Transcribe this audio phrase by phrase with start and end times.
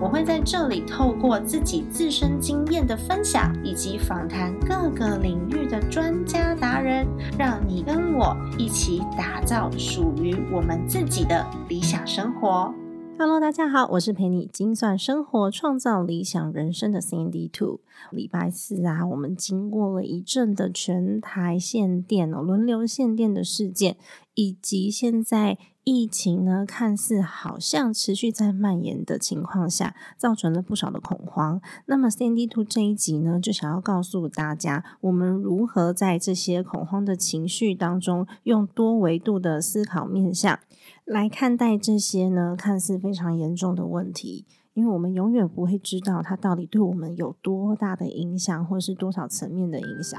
[0.00, 7.06] 我会在这里透过自己自身经验的分享，以及访谈各个领域的专家达人，
[7.38, 12.74] 让你跟我一起打造属于我们自己的理想生活。
[13.16, 17.78] Hello，大家好，我是陪你精算生活、创造理想人生的 Sandy Two。
[18.10, 23.96] 礼拜四啊，我们经过了一阵的全台限电哦，轮流限电的事件，
[24.34, 25.58] 以及现在。
[25.86, 31.60] 疫情呢，看似好像持续在蔓延的情况下，造成了不少的恐慌。
[31.84, 40.58] 那么，CND Two 这一集呢，就想要告诉大家，我们如何在这些恐慌的情绪当中，用多维度的思考面向
[41.04, 44.46] 来看待这些呢，看似非常严重的问题。
[44.72, 50.18] 因为我们永远不会知道它到底对我们有多大的影响，或是多少层面的影响。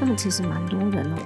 [0.00, 1.16] 那么其实蛮多人哦，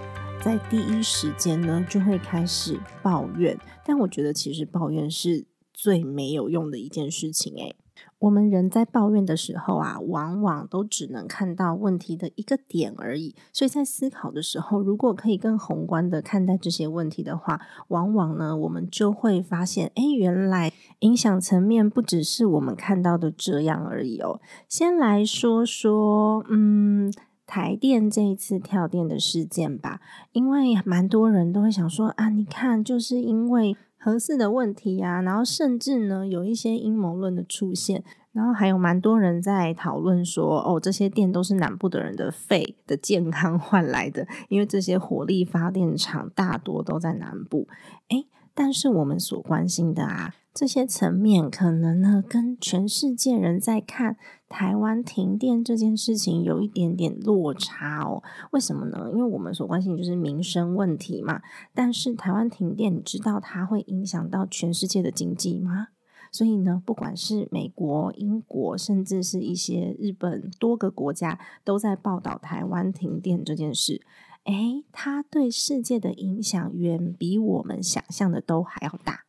[0.43, 7.77] 在第一时间呢就会开始抱怨，但我觉得其实抱怨是最没有用的一件事情诶，
[8.19, 24.41] 我们人在抱怨的时候啊，往往都只能看到问题的一个点而已，所以在思考的时候，如果可以更宏观的看待这些问题的话，往往呢，我们就会发现，哎，原来影响层面不只是我们看到的这样而已哦。
[24.69, 27.13] 先来说说，嗯。
[27.47, 30.01] 台电这一次跳电的事件吧，
[30.33, 47.69] 因为蛮多人都会想说啊，你看，就是因为核四的问题啊，然后甚至呢有一些阴谋论的出现，然后还有蛮多人在讨论说，哦，这些电都是南部的人的肺的健康换来的，因为这些火力发电厂大多都在南部，
[48.09, 54.17] 诶但是我们所关心的啊，这些层面可能呢，跟全世界人在看
[54.49, 58.23] 台湾停电这件事情有一点点落差哦。
[58.53, 59.11] 为什么呢？
[59.13, 61.43] 因为我们所关心就是民生问题嘛。
[61.75, 65.89] 但是台湾停电，你知道它会影响到全世界的经济吗？
[66.31, 74.01] 所以呢，不管是美国、英国，甚至是一些日本，多个国家都在报道台湾停电这件事。
[74.45, 79.25] 诶，它对世界的影响远比我们想象的都还要大。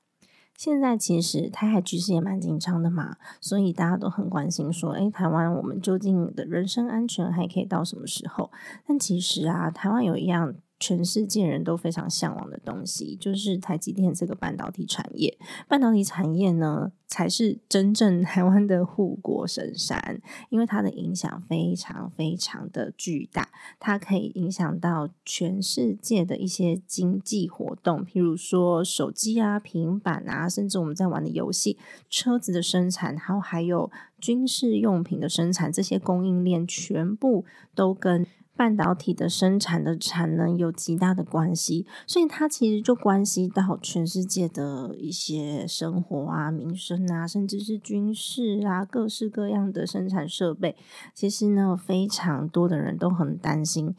[0.58, 8.52] 现在其实台海局势也蛮紧张的嘛，所以大家都很关心说，诶，台湾我们究竟的人身安全还可以到什么时候？
[8.88, 10.56] 但其实啊，台湾有一样。
[10.85, 15.35] 全世界人都非常向往的东西，就是台积电这个半导体产业。
[15.68, 31.79] 半导体产业呢，才是真正台湾的护国神山，因为它的影响非常非常的巨大，它可以影响到全世界的一些经济活动，譬如说手机啊、平板啊，甚至我们在玩的游戏、
[32.12, 38.28] 车子的生产，然后还有军事用品的生产，这些供应链全部都跟。
[38.56, 50.76] 半导体的生产的产能有极大的关系，所以它其实就关系到全世界的一些生活啊、民生啊，甚至是军事啊，各式各样的生产设备。
[51.14, 53.96] 其实呢，非常多的人都很担心。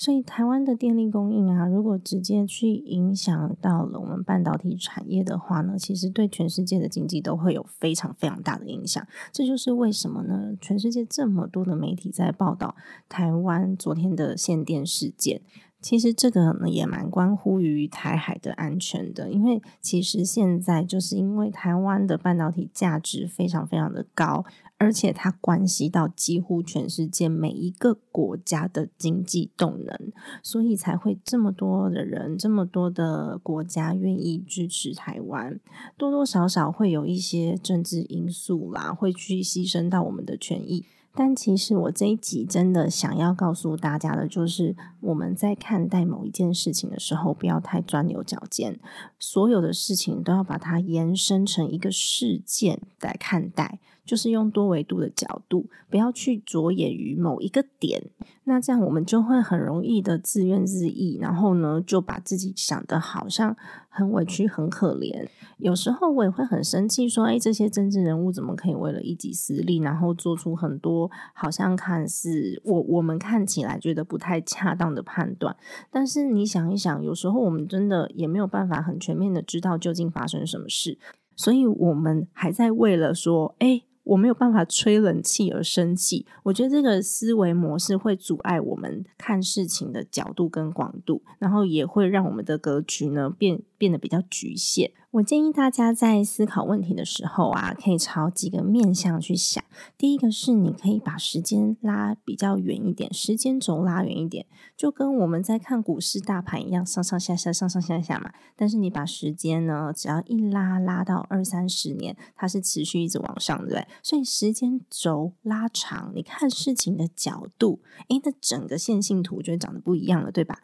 [0.00, 9.06] 所以台湾的电力供应啊，如果直接去影响到了我们半导体产业的话呢，其实对全世界的经济都会有非常非常大的影响。
[9.30, 10.56] 这就是为什么呢？
[10.58, 12.74] 全世界这么多的媒体在报道
[13.10, 15.42] 台湾昨天的限电事件。
[15.80, 24.44] 其实这个呢也蛮关乎于台海的安全的，因为其实现在就是因为台湾的半导体价值非常非常的高，
[24.76, 35.58] 而且它关系到几乎全世界每一个国家的经济动能，所以才会这么多的人、这么多的国家愿意支持台湾，
[35.96, 40.84] 多多少少会有一些政治因素啦，会去牺牲到我们的权益。
[41.22, 48.80] 但其实我这一集真的想要告诉大家的，就是我们在看待某一件事情的时候，不要太钻牛角尖。
[49.18, 53.80] 所有的事情都要把它延伸成一个事件来看待。
[54.10, 58.02] 就是用多维度的角度，不要去着眼于某一个点。
[58.42, 63.56] 那这样我们就会很容易的自怨自艾，然后呢，就把自己想的好像
[63.88, 65.28] 很委屈、很可怜。
[65.58, 75.56] 有时候我也会很生气，说：“哎，这些政治人物怎么可以为了一己私利，然后做出很多好像看似我我们看起来觉得不太恰当的判断？”
[75.88, 80.98] 但是你想一想，有时候我们真的也没有办法很全面的知道究竟发生什么事，
[81.36, 94.92] 所以我们还在为了说：“哎。”我没有办法吹冷气而生气，我觉得这个思维模式会阻碍我们看事情的角度跟广度，然后也会让我们的格局呢变变得比较局限。
[95.12, 99.64] 我建议大家在思考问题的时候啊，可以朝几个面向去想。
[99.96, 104.46] 第一个是你可以把时间拉比较远一点，时间轴拉远一点，
[104.76, 108.30] 就跟我们在看股市大盘一样，上上下下，上上下下嘛。
[108.54, 113.88] 但是你把时间呢，只要一拉拉到二三十年，它是持续一直往上，对不对？
[114.02, 117.80] 所以时间轴拉长，你看事情的角度，
[118.10, 120.60] 诶，那整个线性图就会长得不一样了，对吧？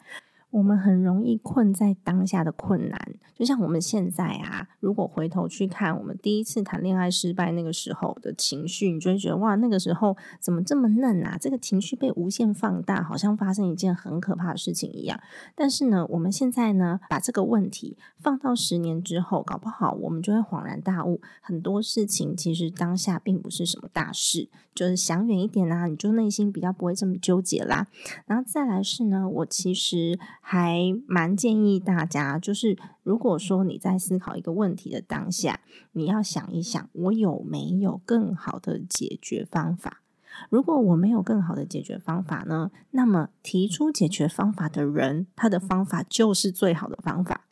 [0.57, 2.99] 我们很容易困在当下的困难，
[3.35, 11.37] 就像我们现在啊，如果回头去看我们第一次谈恋爱失败那个时候的情绪，你就会觉得哇，那个时候怎么这么嫩啊？
[11.39, 15.19] 这个情绪被无限放大，好像发生一件很可怕的事情一样。
[15.53, 27.85] 但是呢，我们现在呢，把这个问题放到十年之后，搞不好我们就会恍然大悟，很多事情其实当下并不是什么大事，就是想远一点啊，你就内心比较不会这么纠结啦。
[28.25, 30.17] 然后再来是呢，我其实。
[30.49, 35.59] 还蛮建议大家，就是如果说你在思考一个问题的当下，
[35.91, 40.03] 你要想一想，我有没有更好的解决方法？
[40.49, 42.71] 如果我没有更好的解决方法呢？
[42.91, 47.46] 那么提出解决方法的人，他的方法就是最好的方法。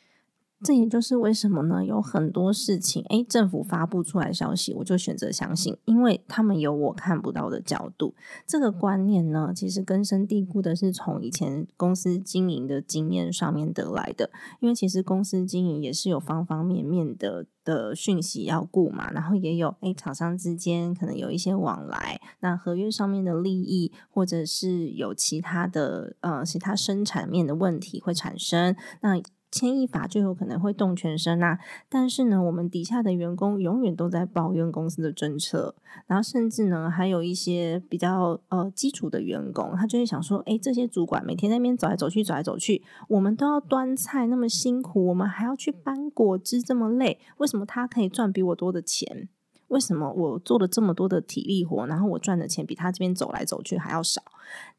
[0.64, 1.84] 这也就是为什么呢？
[1.84, 8.14] 有很多事情，诶，政府发布出来消息，我就选择相信，因为他们有我看不到的角度。
[8.46, 14.30] 这个观念呢，其实根深蒂固的是从以前公司经营的经验上面得来的。
[14.60, 29.20] 因为其实公司经营也是有方方面面的的讯息要顾嘛，然后也有诶，厂商之间可能有一些往来，那合约上面的利益，或者是有其他的呃其他生产面的问题会产生，那。
[29.56, 31.58] 千亿法就有可能会动全身啊！
[31.88, 35.74] 但是呢，我们底下的员工永远都在抱怨公司的政策，
[36.06, 49.30] 然后甚至呢，还有一些比较呃基础的员工，他就会想说：，哎，这些主管每天在那边走来走去，走来走去，我们都要端菜那么辛苦，我们还要去搬果汁这么累，为什么他可以赚比我多的钱？
[49.68, 54.22] 为什么我做了这么多的体力活，然后我赚的钱比他这边走来走去还要少？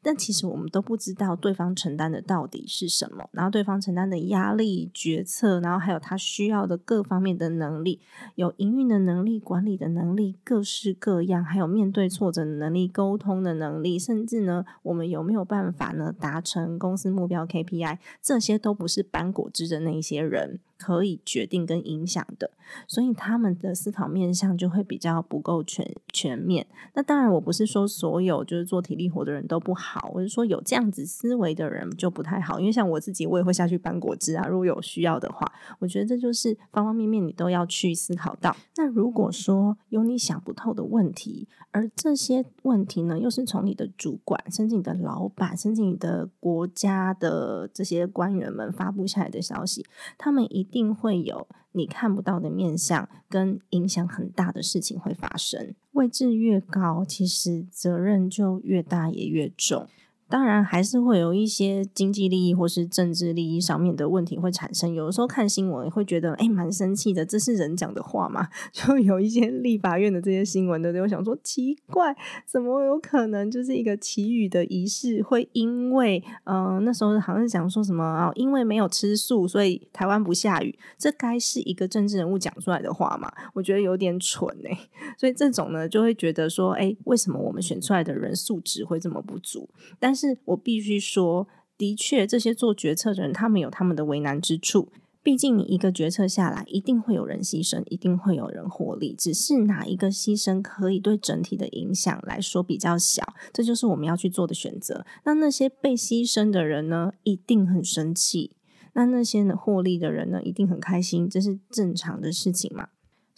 [0.00, 8.00] 但其实我们都不知道对方承担的到底是什么，然后对方承担的压力、决策，然后还有他需要的各方面的能力，
[8.36, 17.98] 有营运的能力、管理的能力，各式各样，还有面对挫折的能力、沟通的能力，甚至呢，我们有没有办法呢达成公司目标 KPI？
[18.22, 22.50] 这些都不是搬果汁的那一些人可以决定跟影响的，
[22.86, 26.66] 所以他们的思考面向就会比较不够全全面。
[26.94, 29.58] 那当然，我不是说所有就是做体力活的人都。
[29.58, 34.46] 不好，我是说有这样子思维的人就不太好，因为像我自己，我也会下去搬果汁啊。
[34.46, 38.56] 如果有需要的话，我觉得这就是方方面面你都要去思考到。
[38.76, 49.84] 那如果说有你想不透的问题，而这些问题呢，又是从你的主管，甚至你的老板，甚至你的国家的这些官员们发布下来的消息，
[50.16, 55.74] 他们一定会有你看不到的面相，跟影响很大的事情会发生。
[55.92, 59.88] 位置越高，其实责任就越大，也越重。
[60.28, 64.92] 当然，还是会有一些经济利益或是政治利益上面的问题会产生。
[64.92, 67.24] 有的时候看新闻会觉得，哎，蛮生气的。
[67.24, 68.48] 这是人讲的话吗？
[68.70, 71.02] 就有一些立法院的这些新闻，对不对？
[71.02, 72.14] 我想说，奇怪，
[72.46, 80.78] 怎么有可能就是一个祈雨的仪式，会因为，嗯，那时候好像是讲说什么啊，因为没有吃素，所以台湾不下雨。
[80.98, 83.32] 这该是一个政治人物讲出来的话嘛？
[83.54, 84.78] 我觉得有点蠢哎。
[85.16, 89.68] 所以这种呢，就会觉得说，哎，为什么我们选出来的人素质会这么不足？
[89.98, 91.46] 但是是我必须说，
[91.76, 94.88] 的确，这些做决策的人，他们有他们的为难之处。
[95.20, 99.14] 毕竟，你一个决策下来，一定会有人牺牲，一定会有人获利。
[99.14, 105.04] 只是哪一个牺牲可以对整体的影响来说比较小，这就是我们要去做的选择。
[105.24, 108.52] 那那些被牺牲的人呢，一定很生气；
[108.94, 111.28] 那那些获利的人呢，一定很开心。
[111.28, 112.88] 这是正常的事情嘛？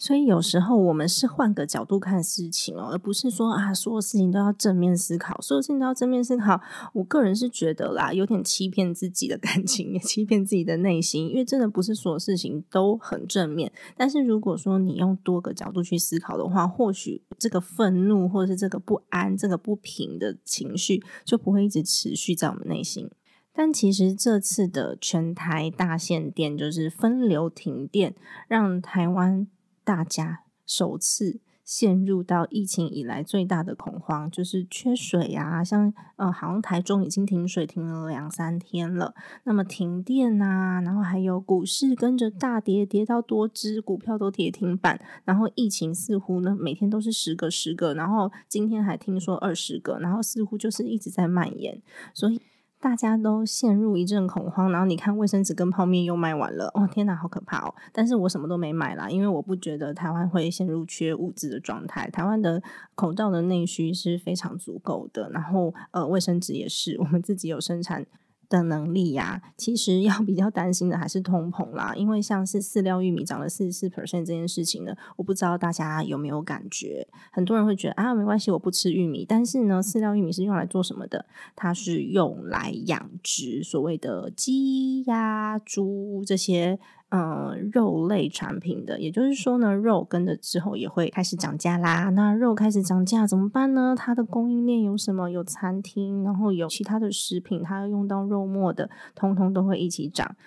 [0.01, 6.59] 所以有时候我们是换个角度看事情哦，而不是说啊，所有事情都要正面思考，所有事情都要正面思考。
[6.93, 13.71] 我个人是觉得啦，有点欺骗自己的感情，也欺骗自己的内心，因为真的不是所有事情都很正面。
[13.95, 23.07] 但是如果说你用多个角度去思考的话，或许这个愤怒或者是这个不安、这个不平的情绪就不会一直持续在我们内心。
[23.53, 28.15] 但其实这次的全台大限电就是分流停电，
[28.47, 29.45] 让台湾。
[29.83, 39.13] 大家首次陷入到疫情以来最大的恐慌，就是缺水啊，像呃，好像台中已经停水停了两三天了。
[39.45, 44.99] 那么停电啊，然后还有股市跟着大跌，跌到多只股票都跌停板。
[45.23, 51.81] 然后疫情似乎呢每天都是十个十个，然后今天还听说二十个，然后似乎就是一直在蔓延，
[52.13, 52.41] 所以。
[52.81, 57.75] 大家都陷入一阵恐慌，然后你看卫生纸跟泡面又卖完了，哦天哪，好可怕哦！
[57.93, 62.09] 但是我什么都没买啦，因为我不觉得台湾会陷入缺物资的状态。
[62.09, 62.61] 台湾的
[62.95, 68.07] 口罩的内需是非常足够的，然后呃卫生纸也是，我们自己有生产。
[68.51, 77.07] 的能力呀，其实要比较担心的还是通膨啦，因为像是饲料玉米涨了四十四 percent 这件事情呢，我不知道大家有没有感觉？
[77.31, 79.25] 很多人会觉得啊，没关系，我不吃玉米。
[79.27, 81.25] 但是呢，饲料玉米是用来做什么的？
[81.55, 86.77] 它是用来养殖所谓的鸡、鸭、猪这些。
[87.11, 92.09] 嗯，肉类产品的，也就是说呢，肉跟着之后也会开始涨价啦。
[92.11, 93.93] 那肉开始涨价怎么办呢？
[93.97, 95.29] 它的供应链有什么？
[95.29, 100.37] 有餐厅，然后有其他的食品，它要用到肉末的，通通都会一起涨。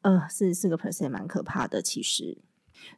[0.00, 2.38] 呃，四十四个 percent 蛮可怕的，其实。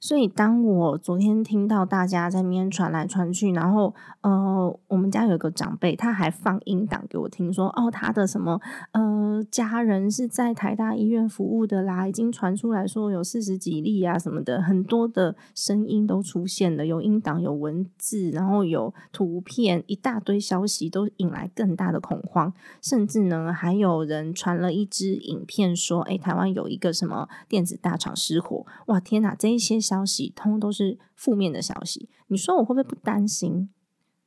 [0.01, 8.61] 所以，当我昨天听到大家在那边传来传去，然后呃，我们家有一个长辈，他还放音档给我听，说哦，他的什么
[8.93, 22.53] 呃家人是在台大医院服务的啦，已经传出来说有四十几例啊什么的，很多的声音都出现了，有音档，有文字，然后有图片，一大堆消息都引来更大的恐慌，
[22.83, 29.76] 甚至呢，还有人传了一支影片说，哎，台湾有一个什么电子大厂失火，哇，天哪，这一些。
[29.81, 33.71] 消息通都是负面的消息，你说我会不会不担心？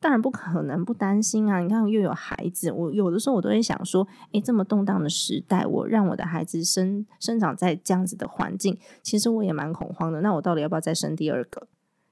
[0.02, 1.60] 当然不可能不担心啊！
[1.60, 10.22] 你看又有孩子，我有的时候我都会想说，诶，这么动荡的时代，我让我的孩子生生长在这样子的环境，其实我也蛮恐慌的。
[10.22, 11.68] 那我到底要不要再生第二个？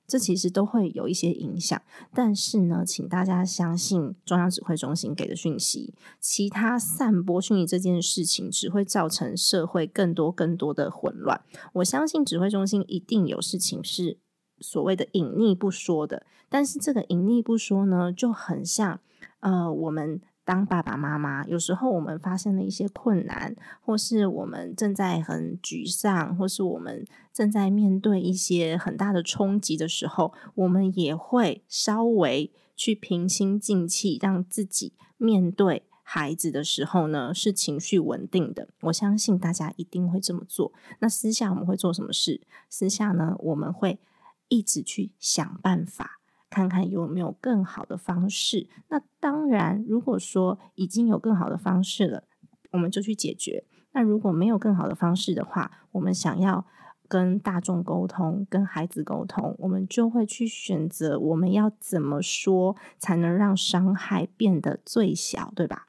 [0.07, 1.81] 这其实都会有一些影响，
[2.13, 11.41] 但是呢，请大家相信中央指挥中心给的讯息，其他散播讯息这件事情只会造成社会更多更多的混乱。
[11.73, 14.17] 我相信指挥中心一定有事情是
[14.59, 19.01] 所谓的隐匿不说的，但是这个隐匿不说呢，就很像
[19.41, 20.21] 呃我们。
[20.47, 38.69] 当爸爸妈妈，有时候我们发生了一些困难，或是我们正在很沮丧，或是我们正在面对一些很大的冲击的时候，我们也会稍微去平心静气，让自己面对孩子的时候呢，是情绪稳定的。
[38.83, 40.71] 我相信大家一定会这么做。
[40.99, 42.39] 那私下我们会做什么事？
[42.69, 43.99] 私下呢，我们会
[44.47, 46.16] 一直去想办法。
[46.49, 48.67] 看看有没有更好的方式。
[48.89, 52.23] 那当然，如果说已经有更好的方式了，
[52.71, 53.65] 我们就去解决。
[53.93, 56.65] 那如果没有更好的方式的话，我们想要
[57.07, 65.86] 跟大众沟通、跟孩子沟通，我们就会去选择我们要怎么说才能让伤害变得最小，对吧？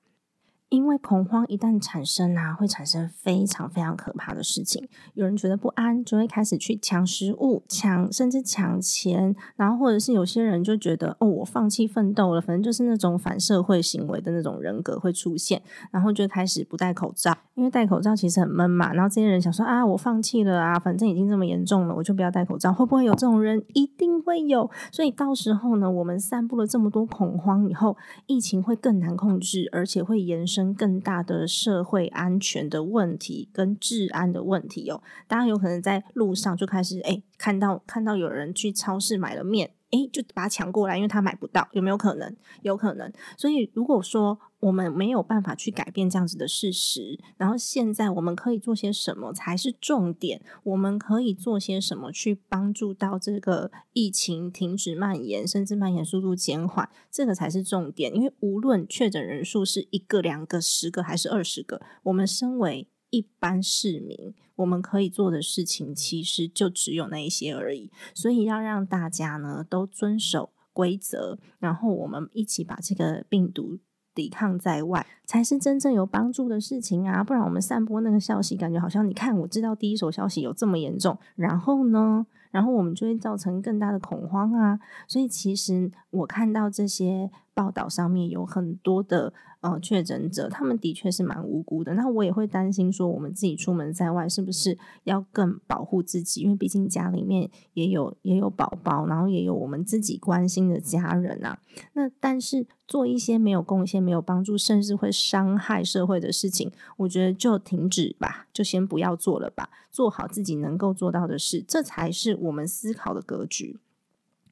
[0.70, 4.86] 因为恐慌一旦产生啊，会产生非常非常可怕的事情。
[5.14, 18.92] 有人觉得不安，就会开始去抢食物、抢甚至抢钱，然后或者是有些人就觉得哦，我放弃奋斗了，反正就是那种反社会行为的那种人格会出现，然后就开始不戴口罩，因为戴口罩其实很闷嘛。
[18.94, 22.72] 然后这些人想说啊，我放弃了啊，反正已经这么严重了，我就不要戴口罩。
[22.72, 23.64] 会不会有这种人？
[23.74, 24.70] 一定会有。
[24.92, 27.96] 所以到时候呢，我们散布了这么多恐慌以后，
[28.26, 30.68] 疫情会更难控制，而且会延伸。
[30.72, 39.70] 更大的社会安全的问题跟治安的问题哦，大家有可能在路上就开始哎，看到看到有人去超市买了面。
[39.90, 42.36] 诶，就把它抢过来，因为他买不到，有没有可能？
[42.60, 43.10] 有可能。
[43.38, 50.42] 所以，如果说我们没有办法去改变这样子的事实，然后现在我们可以做些什么才是重点？
[50.64, 56.88] 我们可以做些什么去帮助到这个疫情停止蔓延，甚至蔓延速度减缓？
[57.10, 58.14] 这个才是重点。
[58.14, 67.92] 因为无论确诊人数是一个、两个、十个还是二十个，我们身为一般市民，我们可以做的事情其实就只有那一些而已。
[68.12, 73.78] 所以要让大家呢都遵守规则，然后我们一起把这个病毒
[74.18, 77.22] 抵抗在外，才是真正有帮助的事情啊！
[77.22, 84.80] 不然我们散播那个消息，感觉好像你看我知道第一手消息有这么严重，然后呢，然后我们就会造成更大的恐慌啊。
[85.06, 91.92] 所以其实我看到这些报道上面有很多的呃确诊者，他们的确是蛮无辜的。
[91.94, 96.42] 那我也会担心说，我们自己出门在外是不是要更保护自己？
[96.42, 101.58] 因为毕竟家里面也有也有宝宝，然后也有我们自己关心的家人啊。
[101.94, 109.68] 那但是做一些没有贡献、没有帮助，甚至会伤害社会的事情，我觉得就停止吧，就先不要做了吧。
[109.90, 113.80] 做好自己能够做到的事，这才是我们思考的格局。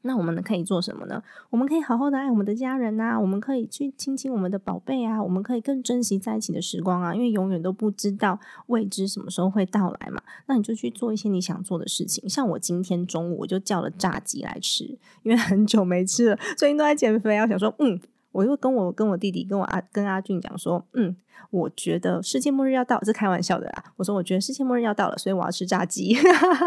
[0.06, 1.22] 那我们可以做什么呢？
[1.50, 10.22] 我们可以好好的爱我们的家人呐，我们可以去亲亲我们的宝贝啊，我们可以更珍惜在一起的时光啊，因为永远都不知道未知什么时候会到来嘛。
[10.46, 12.28] 那你就去做一些你想做的事情。
[12.28, 14.84] 像我今天中午我就叫了炸鸡来吃，
[15.22, 17.42] 因为很久没吃了，最近都在减肥啊。
[17.42, 18.00] 我想说，嗯。
[18.36, 21.16] 我又跟我跟我弟弟跟我阿跟阿俊讲说，嗯，
[21.50, 23.84] 我觉得世界末日要到，是开玩笑的啦。
[23.96, 26.16] 我说我觉得世界末日要到了，所以我要吃炸鸡。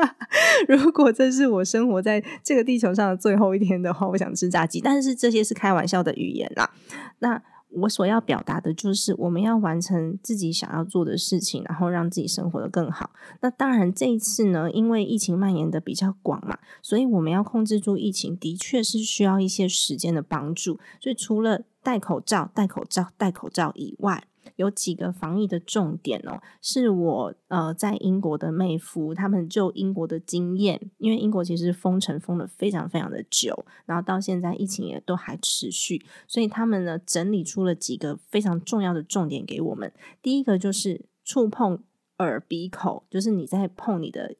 [0.68, 4.82] 如果这是我生活在这个地球上的最后一天的话，我想吃炸鸡。
[4.82, 6.72] 但是这些是开玩笑的语言啦。
[7.20, 7.42] 那。
[7.72, 13.12] 我所要表达的就是，我们要完成自己想要做的事情，然后让自己生活的更好。
[13.42, 20.80] 那当然，这一次呢，因为疫情蔓延的比较广嘛，所以我们要控制住疫情，的确是需要一些时间的帮助。
[21.00, 24.24] 所以，除了戴口罩、戴口罩、戴口罩以外，
[24.60, 39.94] 有几个防疫的重点哦，是我呃在英国的妹夫他们就英国的经验，因为英国其实封城封了非常非常的久，然后到现在疫情也都还持续，所以他们呢整理出了几个非常重要的重点给我们。
[40.22, 41.82] 第一个就是触碰
[42.18, 44.36] 耳鼻口，就是你在碰你的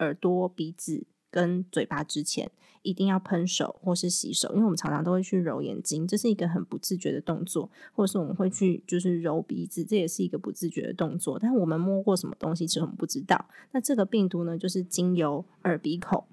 [0.00, 2.50] 耳朵、鼻子跟嘴巴之前。
[2.82, 11.38] 一定要喷手或是洗手，因为我们常常都会去揉眼睛，这是一个很不自觉的动作，或者是我们会去就是揉鼻子，这也是一个不自觉的动作。
[11.38, 13.46] 但我们摸过什么东西，其实我们不知道。
[13.72, 16.26] 那这个病毒呢，就是经由耳鼻口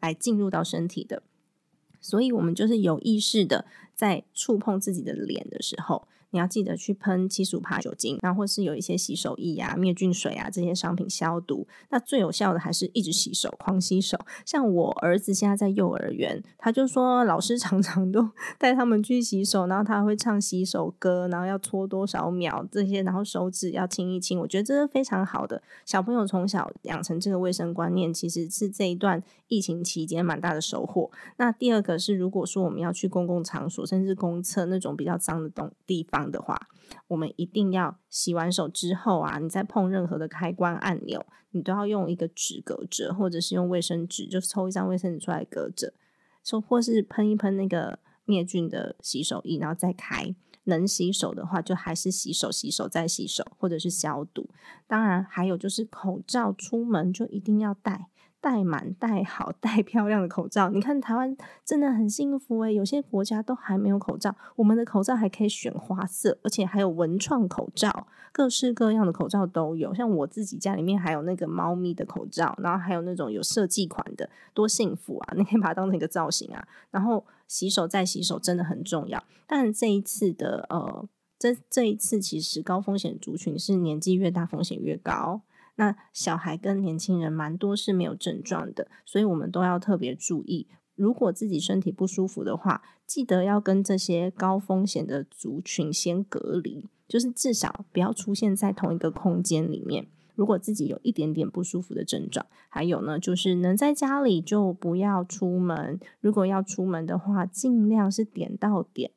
[0.00, 1.22] 来进入到身体的，
[2.00, 6.08] 所以我们就是有意识的在触碰自己的脸的时候。
[6.30, 11.66] 你要记得去喷七十五帕酒精，然后或是有一些洗手液啊、灭菌水啊这些商品消毒。
[11.90, 14.18] 那最有效的还是一直洗手、狂洗手。
[14.44, 24.38] 像我儿子现在在幼儿园，他就说老师常常都 带他们去洗手，然后他会唱洗手歌，然后要搓多少秒这些，然后手指要清一清。
[24.38, 31.10] 我觉得这是非常好的，小朋友从小养成这个卫生观念，其实是这一段疫情期间蛮大的收获。
[31.36, 36.17] 那第二个是，如果说我们要去公共场所，甚至公厕那种比较脏的东地方。
[36.26, 36.68] 的话，
[37.08, 45.92] 我们一定要洗完手之后啊，你再碰任何的开关按钮，你都要用一个纸隔着，或者是用卫生纸，就抽一张卫生纸出来隔着，
[46.42, 50.34] 说或是喷一喷那个灭菌的洗手液，然后再开。
[50.64, 54.50] 能洗手的话，就还是洗手，洗手再洗手，或者是消毒。
[54.86, 58.08] 当然，还有就是口罩，出门就一定要戴。
[58.40, 69.92] 戴满、戴好、 戴漂亮的口罩，你看台湾真的很幸福诶，有些国家都还没有口罩，我们的口罩还可以选花色，而且还有文创口罩，各式各样的口罩都有。
[69.92, 75.34] 像我自己家里面还有那个猫咪的口罩，然后还有那种有设计款的，多幸福啊！
[75.36, 76.66] 你可以把它当成一个造型啊。
[76.90, 85.42] 然后洗手再洗手真的很重要，但这一次的呃，这这一次其实高风险族群是年纪越大风险越高。
[85.78, 90.66] 那小孩跟年轻人蛮多是没有症状的，所以我们都要特别注意。
[90.96, 100.08] 如果自己身体不舒服的话，记得要跟这些高风险的族群先隔离，就是至少不要出现在同一个空间里面。
[100.34, 106.00] 如果自己有一点点不舒服的症状，还有呢，就是能在家里就不要出门。
[106.20, 109.12] 如果要出门的话，尽量是点到点。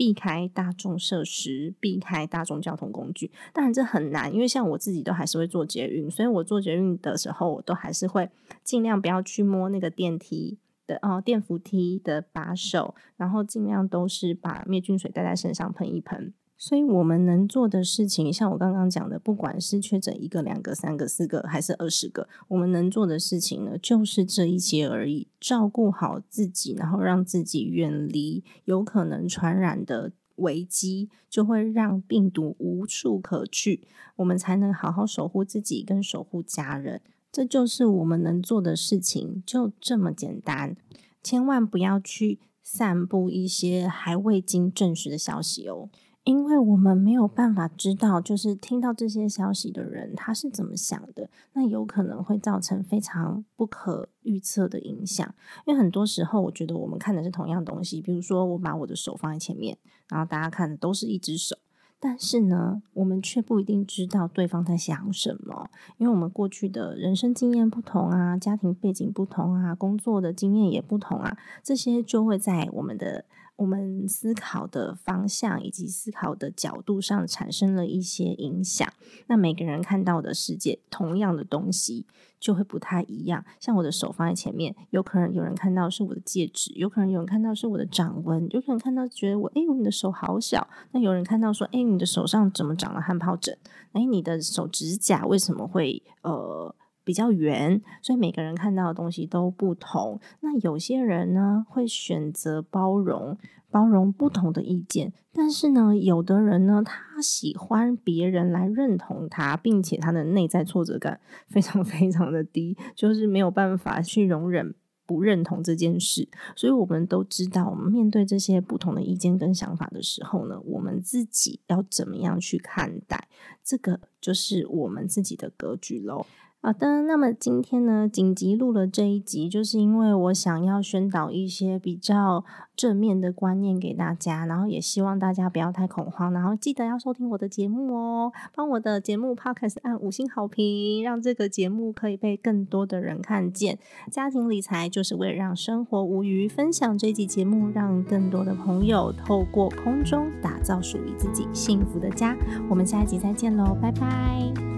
[0.00, 8.30] 避开大众设施，避开大众交通工具，当然这很难，因为像我自己都还是会做捷运，所以我做捷运的时候，我都还是会
[8.64, 16.32] 尽量不要去摸那个电梯的哦，电扶梯的把手，然后尽量都是把灭菌水带在身上喷一喷。
[16.62, 25.26] 所以我们能做的事情，像我刚刚讲的，不管是确诊一个、两个、三个、四个，还是二十个，我们能做的事情呢，就是这一些而已。
[25.40, 33.88] 照顾好自己，然后让自己远离有可能传染的危机，就会让病毒无处可去。
[34.16, 37.00] 我们才能好好守护自己，跟守护家人。
[37.32, 40.76] 这就是我们能做的事情，就这么简单。
[41.22, 45.88] 千万不要去散布一些还未经证实的消息哦。
[46.30, 55.26] 因为我们没有办法知道，就是听到这些消息的人他是怎么想的，那有可能会造成非常不可预测的影响。
[55.66, 59.76] 因为很多时候，我觉得我们看的是同样东西，比如说我把我的手放在前面，
[60.08, 61.56] 然后大家看的都是一只手，
[61.98, 73.24] 但是呢，我们却不一定知道对方在想什么，因为我们过去的人生经验不同啊，家庭背景不同啊，工作的经验也不同啊，这些就会在我们的。
[73.60, 78.90] 我们思考的方向以及思考的角度上产生了一些影响。
[79.26, 82.06] 那每个人看到的世界，同样的东西
[82.40, 83.44] 就会不太一样。
[83.58, 90.66] 像我的手放在前面，有可能有人看到是我的戒指，有可能有人看到是我的掌纹，有可能看到觉得我哎，你的手好小。
[90.92, 93.58] 那有人看到说，哎，你的手上怎么长了汗疱疹？
[93.92, 96.74] 哎，你的手指甲为什么会呃？
[97.04, 100.20] 比较圆，所以每个人看到的东西都不同。
[100.40, 103.36] 那有些人呢会选择包容，
[103.70, 105.12] 包容不同的意见。
[105.32, 114.74] 但是呢，有的人呢，他喜欢别人来认同他，并且他的内在挫折感 非常非常的低，就是没有办法去容忍
[115.06, 116.28] 不认同这件事。
[116.56, 123.28] 所以我们都知道，我们面对这些不同的意见跟想法的时候呢，我们自己要怎么样去看待？
[123.62, 126.26] 这个就是我们自己的格局喽。
[126.62, 132.44] 好的，那么今天呢，紧急录了这一集，就是因为我想要宣导一些比较
[132.76, 143.78] 正面的观念给大家，然后也希望大家不要太恐慌，然后记得要收听我的节目哦，帮我的节目 Podcast 按五星好评，让这个节目可以被更多的人看见。
[144.10, 152.36] 家庭理财就是为了让生活无虞，分享这集节目，让更多的朋友透过空中打造属于自己幸福的家。
[152.68, 154.69] 我们下一集再见喽，拜拜。